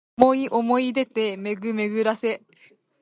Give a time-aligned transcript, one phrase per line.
[0.17, 2.41] 想おもい出で巡めぐらせ